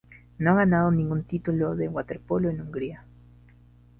No 0.39 0.49
ha 0.49 0.55
ganado 0.55 0.89
ningún 0.89 1.25
título 1.25 1.75
de 1.75 1.87
waterpolo 1.87 2.49
en 2.49 2.61
Hungría. 2.61 3.05